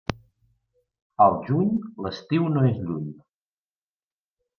Al 1.25 1.35
juny, 1.49 1.69
l'estiu 2.05 2.47
no 2.55 2.65
és 2.71 2.79
lluny. 2.87 3.05